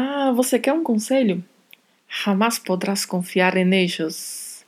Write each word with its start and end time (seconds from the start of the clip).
Ah, 0.00 0.30
você 0.30 0.60
quer 0.60 0.72
um 0.72 0.84
conselho? 0.84 1.44
Jamais 2.08 2.56
podrás 2.56 3.04
confiar 3.04 3.56
em 3.56 3.68
ellos. 3.74 4.64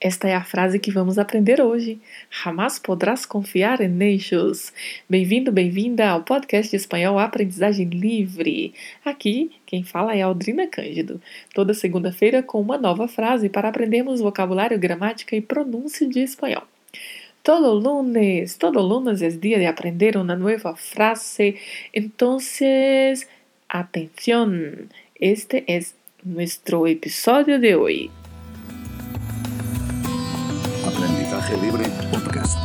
Esta 0.00 0.30
é 0.30 0.34
a 0.34 0.42
frase 0.42 0.78
que 0.78 0.90
vamos 0.90 1.18
aprender 1.18 1.60
hoje. 1.60 2.00
Jamais 2.30 2.78
podrás 2.78 3.26
confiar 3.26 3.82
em 3.82 3.94
ellos. 4.00 4.72
Bem-vindo, 5.06 5.52
bem-vinda 5.52 6.08
ao 6.08 6.22
podcast 6.22 6.70
de 6.70 6.76
espanhol 6.76 7.18
Aprendizagem 7.18 7.86
Livre. 7.90 8.72
Aqui, 9.04 9.50
quem 9.66 9.84
fala 9.84 10.16
é 10.16 10.22
Aldrina 10.22 10.66
Cândido. 10.66 11.20
Toda 11.52 11.74
segunda-feira 11.74 12.42
com 12.42 12.58
uma 12.58 12.78
nova 12.78 13.06
frase 13.06 13.50
para 13.50 13.68
aprendermos 13.68 14.22
vocabulário, 14.22 14.78
gramática 14.78 15.36
e 15.36 15.42
pronúncia 15.42 16.08
de 16.08 16.20
espanhol. 16.20 16.66
Todo 17.42 17.74
lunes, 17.74 18.56
todo 18.56 18.80
lunes 18.80 19.20
es 19.20 19.38
día 19.38 19.58
de 19.58 19.66
aprender 19.66 20.16
una 20.16 20.34
nueva 20.34 20.76
frase. 20.76 21.56
Entonces, 21.92 23.28
Atención, 23.74 24.90
este 25.14 25.64
es 25.66 25.94
nuestro 26.22 26.86
episodio 26.86 27.58
de 27.58 27.74
hoy. 27.74 28.10
Aprendizaje 30.86 31.56
Libre 31.56 31.84
Podcast. 32.10 32.58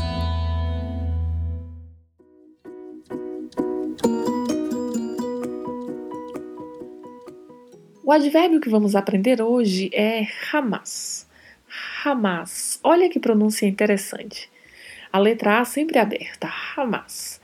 O 8.03 8.11
advérbio 8.11 8.59
que 8.59 8.69
vamos 8.69 8.93
aprender 8.93 9.41
hoje 9.41 9.89
é 9.93 10.25
jamás. 10.51 11.25
Jamás. 12.03 12.81
Olha 12.83 13.09
que 13.09 13.21
pronúncia 13.21 13.65
interessante. 13.65 14.49
A 15.13 15.19
letra 15.19 15.61
A 15.61 15.63
sempre 15.63 15.99
aberta. 15.99 16.47
Jamás 16.47 17.39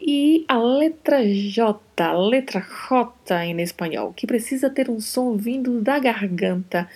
e 0.00 0.44
a 0.46 0.56
letra 0.56 1.26
J, 1.26 1.80
a 1.98 2.12
letra 2.12 2.60
J 2.60 3.44
em 3.44 3.60
espanhol, 3.60 4.12
que 4.12 4.26
precisa 4.26 4.70
ter 4.70 4.88
um 4.88 5.00
som 5.00 5.36
vindo 5.36 5.80
da 5.80 5.98
garganta. 5.98 6.88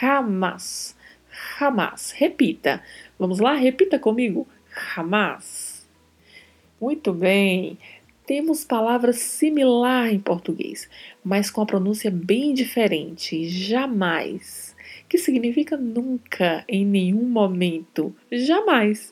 Jamás. 0.00 0.96
Jamás. 1.58 2.12
Repita. 2.12 2.82
Vamos 3.18 3.38
lá? 3.38 3.54
Repita 3.54 3.98
comigo. 3.98 4.48
Jamás. 4.94 5.86
Muito 6.80 7.12
bem. 7.12 7.78
Temos 8.26 8.64
palavras 8.64 9.16
similar 9.16 10.12
em 10.12 10.18
português, 10.18 10.88
mas 11.22 11.50
com 11.50 11.60
a 11.60 11.66
pronúncia 11.66 12.10
bem 12.10 12.54
diferente. 12.54 13.48
Jamais, 13.48 14.74
que 15.08 15.18
significa 15.18 15.76
nunca, 15.76 16.64
em 16.68 16.84
nenhum 16.84 17.28
momento. 17.28 18.14
Jamais. 18.30 19.11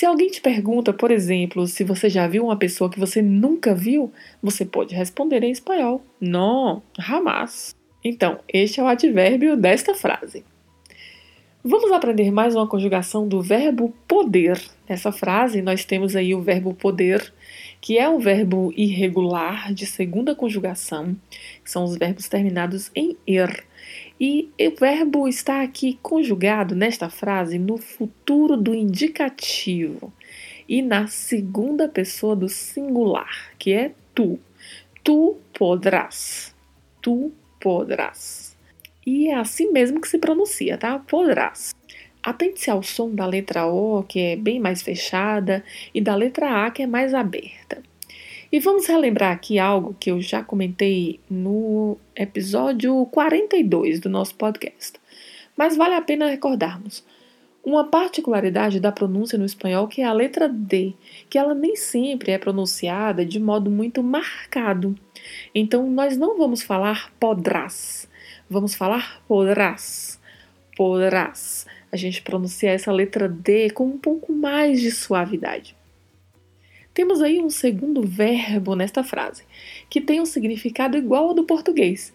Se 0.00 0.06
alguém 0.06 0.30
te 0.30 0.40
pergunta, 0.40 0.94
por 0.94 1.10
exemplo, 1.10 1.66
se 1.66 1.84
você 1.84 2.08
já 2.08 2.26
viu 2.26 2.44
uma 2.44 2.56
pessoa 2.56 2.88
que 2.88 2.98
você 2.98 3.20
nunca 3.20 3.74
viu, 3.74 4.10
você 4.42 4.64
pode 4.64 4.94
responder 4.94 5.42
em 5.42 5.50
espanhol: 5.50 6.02
Não, 6.18 6.82
jamais. 6.98 7.76
Então, 8.02 8.38
este 8.48 8.80
é 8.80 8.82
o 8.82 8.86
advérbio 8.86 9.58
desta 9.58 9.94
frase. 9.94 10.42
Vamos 11.62 11.92
aprender 11.92 12.30
mais 12.30 12.56
uma 12.56 12.66
conjugação 12.66 13.28
do 13.28 13.42
verbo 13.42 13.94
poder. 14.08 14.58
Nessa 14.88 15.12
frase, 15.12 15.60
nós 15.60 15.84
temos 15.84 16.16
aí 16.16 16.34
o 16.34 16.40
verbo 16.40 16.72
poder, 16.72 17.30
que 17.80 17.98
é 17.98 18.08
um 18.08 18.18
verbo 18.18 18.72
irregular 18.76 19.72
de 19.72 19.86
segunda 19.86 20.34
conjugação, 20.34 21.16
que 21.64 21.70
são 21.70 21.84
os 21.84 21.96
verbos 21.96 22.28
terminados 22.28 22.90
em 22.94 23.16
er. 23.26 23.64
E 24.20 24.50
o 24.60 24.78
verbo 24.78 25.26
está 25.26 25.62
aqui 25.62 25.98
conjugado 26.02 26.76
nesta 26.76 27.08
frase 27.08 27.58
no 27.58 27.78
futuro 27.78 28.56
do 28.56 28.74
indicativo 28.74 30.12
e 30.68 30.82
na 30.82 31.06
segunda 31.06 31.88
pessoa 31.88 32.36
do 32.36 32.48
singular, 32.48 33.50
que 33.58 33.72
é 33.72 33.92
tu. 34.14 34.38
Tu 35.02 35.36
podrás. 35.54 36.54
Tu 37.00 37.32
podrás. 37.58 38.56
E 39.06 39.28
é 39.28 39.34
assim 39.34 39.72
mesmo 39.72 40.00
que 40.00 40.08
se 40.08 40.18
pronuncia, 40.18 40.76
tá? 40.76 40.98
Podrás. 40.98 41.74
Atente-se 42.22 42.70
ao 42.70 42.82
som 42.82 43.14
da 43.14 43.26
letra 43.26 43.66
O, 43.66 44.02
que 44.02 44.20
é 44.20 44.36
bem 44.36 44.60
mais 44.60 44.82
fechada, 44.82 45.64
e 45.94 46.00
da 46.00 46.14
letra 46.14 46.66
A, 46.66 46.70
que 46.70 46.82
é 46.82 46.86
mais 46.86 47.14
aberta. 47.14 47.82
E 48.52 48.58
vamos 48.58 48.86
relembrar 48.86 49.32
aqui 49.32 49.58
algo 49.60 49.96
que 49.98 50.10
eu 50.10 50.20
já 50.20 50.42
comentei 50.42 51.20
no 51.30 51.96
episódio 52.16 53.06
42 53.06 54.00
do 54.00 54.08
nosso 54.08 54.34
podcast. 54.34 54.98
Mas 55.56 55.76
vale 55.76 55.94
a 55.94 56.02
pena 56.02 56.28
recordarmos. 56.28 57.04
Uma 57.62 57.84
particularidade 57.84 58.80
da 58.80 58.90
pronúncia 58.90 59.38
no 59.38 59.44
espanhol 59.44 59.86
que 59.86 60.00
é 60.00 60.04
a 60.04 60.12
letra 60.12 60.48
D, 60.48 60.94
que 61.28 61.38
ela 61.38 61.54
nem 61.54 61.76
sempre 61.76 62.32
é 62.32 62.38
pronunciada 62.38 63.24
de 63.24 63.38
modo 63.38 63.70
muito 63.70 64.02
marcado. 64.02 64.96
Então 65.54 65.88
nós 65.88 66.16
não 66.16 66.36
vamos 66.36 66.62
falar 66.62 67.12
podrás, 67.20 68.08
vamos 68.48 68.74
falar 68.74 69.22
podrás. 69.28 70.18
Podrás. 70.76 71.66
A 71.92 71.96
gente 71.96 72.22
pronuncia 72.22 72.70
essa 72.70 72.92
letra 72.92 73.28
D 73.28 73.70
com 73.70 73.84
um 73.84 73.98
pouco 73.98 74.32
mais 74.32 74.80
de 74.80 74.90
suavidade. 74.90 75.76
Temos 76.92 77.22
aí 77.22 77.40
um 77.40 77.50
segundo 77.50 78.02
verbo 78.02 78.74
nesta 78.74 79.02
frase, 79.02 79.44
que 79.88 80.00
tem 80.00 80.20
um 80.20 80.26
significado 80.26 80.96
igual 80.96 81.28
ao 81.28 81.34
do 81.34 81.44
português, 81.44 82.12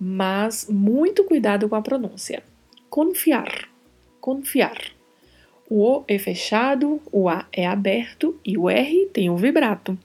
mas 0.00 0.68
muito 0.68 1.24
cuidado 1.24 1.68
com 1.68 1.74
a 1.74 1.82
pronúncia. 1.82 2.42
Confiar. 2.90 3.68
Confiar. 4.20 4.96
O 5.68 5.98
O 5.98 6.04
é 6.06 6.18
fechado, 6.18 7.00
o 7.10 7.28
A 7.28 7.46
é 7.52 7.66
aberto 7.66 8.38
e 8.44 8.56
o 8.56 8.68
R 8.70 9.06
tem 9.12 9.28
um 9.28 9.36
vibrato. 9.36 9.98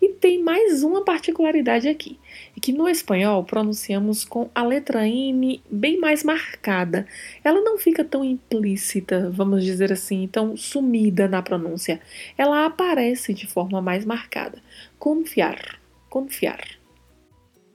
E 0.00 0.08
tem 0.08 0.42
mais 0.42 0.82
uma 0.82 1.04
particularidade 1.04 1.86
aqui, 1.86 2.18
é 2.56 2.60
que 2.60 2.72
no 2.72 2.88
espanhol 2.88 3.44
pronunciamos 3.44 4.24
com 4.24 4.48
a 4.54 4.62
letra 4.62 5.06
M 5.06 5.62
bem 5.70 6.00
mais 6.00 6.24
marcada. 6.24 7.06
Ela 7.44 7.60
não 7.60 7.76
fica 7.76 8.02
tão 8.02 8.24
implícita, 8.24 9.28
vamos 9.30 9.62
dizer 9.62 9.92
assim, 9.92 10.26
tão 10.26 10.56
sumida 10.56 11.28
na 11.28 11.42
pronúncia. 11.42 12.00
Ela 12.38 12.64
aparece 12.64 13.34
de 13.34 13.46
forma 13.46 13.82
mais 13.82 14.06
marcada. 14.06 14.62
Confiar, 14.98 15.78
confiar. 16.08 16.66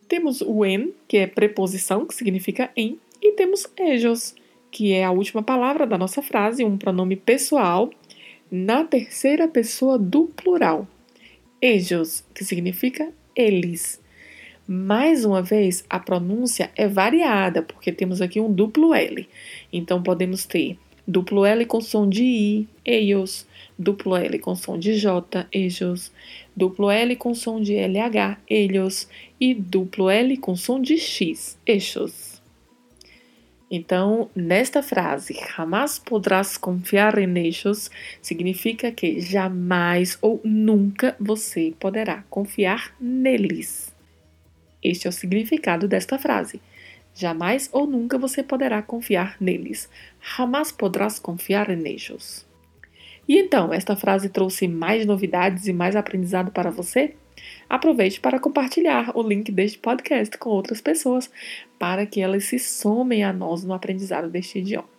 Temos 0.07 0.41
o 0.41 0.65
en, 0.65 0.93
que 1.07 1.17
é 1.17 1.27
preposição, 1.27 2.07
que 2.07 2.15
significa 2.15 2.71
em, 2.75 2.99
e 3.21 3.33
temos 3.33 3.67
ellos, 3.77 4.33
que 4.71 4.93
é 4.93 5.03
a 5.03 5.11
última 5.11 5.43
palavra 5.43 5.85
da 5.85 5.97
nossa 5.97 6.23
frase, 6.23 6.65
um 6.65 6.77
pronome 6.77 7.15
pessoal, 7.15 7.91
na 8.49 8.83
terceira 8.83 9.47
pessoa 9.47 9.99
do 9.99 10.25
plural 10.25 10.87
ellos, 11.65 12.23
que 12.35 12.45
significa 12.45 13.11
eles. 13.35 13.99
Mais 14.67 15.25
uma 15.25 15.41
vez, 15.41 15.83
a 15.89 15.99
pronúncia 15.99 16.71
é 16.75 16.87
variada, 16.87 17.63
porque 17.63 17.91
temos 17.91 18.21
aqui 18.21 18.39
um 18.39 18.51
duplo 18.51 18.93
L. 18.93 19.27
Então, 19.73 20.01
podemos 20.01 20.45
ter 20.45 20.77
duplo 21.07 21.43
L 21.43 21.65
com 21.65 21.81
som 21.81 22.07
de 22.07 22.23
I, 22.23 22.67
ellos, 22.83 23.47
duplo 23.77 24.15
L 24.15 24.37
com 24.39 24.55
som 24.55 24.77
de 24.77 24.93
J, 24.95 25.47
ellos, 25.51 26.11
duplo 26.55 26.89
L 26.89 27.15
com 27.15 27.33
som 27.33 27.59
de 27.59 27.73
LH, 27.73 28.37
ellos, 28.47 29.07
e 29.39 29.53
duplo 29.53 30.09
L 30.09 30.37
com 30.37 30.55
som 30.55 30.79
de 30.79 30.97
X, 30.97 31.57
eixos. 31.65 32.34
Então, 33.69 34.29
nesta 34.35 34.83
frase, 34.83 35.33
jamais 35.33 35.97
podrás 35.97 36.55
confiar 36.55 37.17
em 37.17 37.37
ellos, 37.37 37.89
significa 38.21 38.91
que 38.91 39.19
jamais 39.19 40.19
ou 40.21 40.39
nunca 40.43 41.15
você 41.19 41.73
poderá 41.79 42.23
confiar 42.29 42.95
neles. 42.99 43.93
Este 44.83 45.07
é 45.07 45.09
o 45.09 45.13
significado 45.13 45.87
desta 45.87 46.19
frase. 46.19 46.61
Jamais 47.15 47.67
ou 47.71 47.87
nunca 47.87 48.19
você 48.19 48.43
poderá 48.43 48.83
confiar 48.83 49.35
neles. 49.39 49.89
Jamás 50.37 50.71
podrás 50.71 51.17
confiar 51.17 51.71
em 51.71 51.87
ellos. 51.87 52.45
E 53.27 53.39
então, 53.39 53.73
esta 53.73 53.95
frase 53.95 54.29
trouxe 54.29 54.67
mais 54.67 55.07
novidades 55.07 55.65
e 55.65 55.73
mais 55.73 55.95
aprendizado 55.95 56.51
para 56.51 56.69
você? 56.69 57.15
Aproveite 57.69 58.19
para 58.19 58.39
compartilhar 58.39 59.11
o 59.15 59.21
link 59.21 59.51
deste 59.51 59.77
podcast 59.77 60.37
com 60.37 60.49
outras 60.49 60.81
pessoas 60.81 61.29
para 61.77 62.05
que 62.05 62.21
elas 62.21 62.45
se 62.45 62.59
somem 62.59 63.23
a 63.23 63.33
nós 63.33 63.63
no 63.63 63.73
aprendizado 63.73 64.29
deste 64.29 64.59
idioma. 64.59 64.95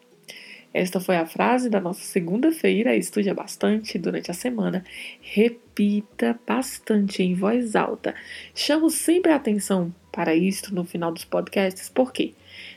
Esta 0.77 1.01
foi 1.01 1.17
a 1.17 1.25
frase 1.25 1.71
da 1.71 1.81
nossa 1.81 2.03
segunda-feira. 2.03 2.95
Estude 2.95 3.33
bastante 3.33 3.99
durante 3.99 4.31
a 4.31 4.35
semana. 4.35 4.85
Repita 5.23 6.39
bastante 6.47 7.23
em 7.23 7.35
voz 7.35 7.75
alta. 7.75 8.15
Chamo 8.55 8.91
sempre 8.91 9.33
a 9.33 9.37
atenção 9.37 9.95
para 10.13 10.35
isto 10.35 10.75
no 10.75 10.85
final 10.85 11.11
dos 11.11 11.25
podcasts. 11.25 11.89
Por 11.89 12.13
quê? 12.13 12.35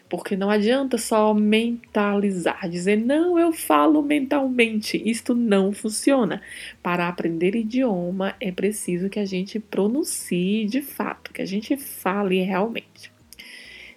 Porque 0.10 0.36
não 0.36 0.50
adianta 0.50 0.98
só 0.98 1.34
mentalizar, 1.36 2.68
dizer, 2.68 2.98
não, 2.98 3.38
eu 3.38 3.54
falo 3.54 4.02
mentalmente. 4.02 5.02
Isto 5.08 5.36
não 5.36 5.72
funciona. 5.72 6.42
Para 6.82 7.08
aprender 7.08 7.56
idioma, 7.56 8.36
é 8.42 8.52
preciso 8.52 9.08
que 9.08 9.20
a 9.20 9.26
gente 9.26 9.60
pronuncie 9.60 10.66
de 10.66 10.82
fato, 10.82 11.32
que 11.32 11.44
a 11.44 11.46
gente 11.46 11.78
fale 11.78 12.42
realmente. 12.42 13.12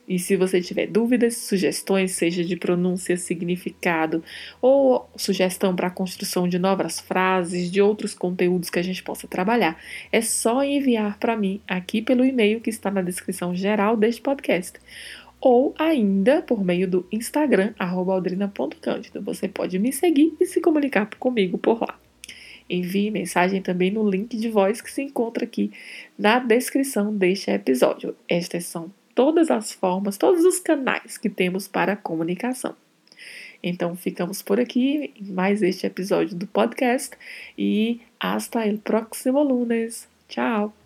E 0.06 0.18
se 0.18 0.36
você 0.36 0.60
tiver 0.60 0.88
dúvidas, 0.88 1.36
sugestões, 1.36 2.12
seja 2.12 2.44
de 2.44 2.56
pronúncia, 2.56 3.16
significado 3.16 4.22
ou 4.60 5.08
sugestão 5.16 5.74
para 5.76 5.86
a 5.86 5.90
construção 5.90 6.48
de 6.48 6.58
novas 6.58 7.00
frases, 7.00 7.70
de 7.70 7.80
outros 7.80 8.12
conteúdos 8.12 8.68
que 8.68 8.78
a 8.78 8.82
gente 8.82 9.02
possa 9.02 9.28
trabalhar, 9.28 9.80
é 10.10 10.20
só 10.20 10.62
enviar 10.64 11.18
para 11.18 11.36
mim 11.36 11.60
aqui 11.68 12.02
pelo 12.02 12.24
e-mail 12.24 12.60
que 12.60 12.68
está 12.68 12.90
na 12.90 13.00
descrição 13.00 13.54
geral 13.54 13.96
deste 13.96 14.20
podcast. 14.20 14.78
Ou 15.44 15.74
ainda 15.76 16.40
por 16.40 16.64
meio 16.64 16.88
do 16.88 17.04
Instagram, 17.10 17.74
aldrina.cândido. 17.76 19.20
Você 19.22 19.48
pode 19.48 19.76
me 19.76 19.92
seguir 19.92 20.32
e 20.40 20.46
se 20.46 20.60
comunicar 20.60 21.10
comigo 21.18 21.58
por 21.58 21.80
lá. 21.80 21.98
Envie 22.70 23.10
mensagem 23.10 23.60
também 23.60 23.90
no 23.90 24.08
link 24.08 24.36
de 24.36 24.48
voz 24.48 24.80
que 24.80 24.90
se 24.90 25.02
encontra 25.02 25.42
aqui 25.42 25.72
na 26.16 26.38
descrição 26.38 27.12
deste 27.12 27.50
episódio. 27.50 28.14
Estas 28.28 28.66
são 28.66 28.92
todas 29.16 29.50
as 29.50 29.72
formas, 29.72 30.16
todos 30.16 30.44
os 30.44 30.60
canais 30.60 31.18
que 31.18 31.28
temos 31.28 31.66
para 31.66 31.96
comunicação. 31.96 32.76
Então 33.60 33.96
ficamos 33.96 34.42
por 34.42 34.60
aqui 34.60 35.12
em 35.20 35.32
mais 35.32 35.60
este 35.60 35.88
episódio 35.88 36.36
do 36.36 36.46
podcast 36.46 37.16
e 37.58 38.00
hasta 38.20 38.64
el 38.64 38.78
próximo 38.78 39.42
lunes. 39.42 40.08
Tchau! 40.28 40.81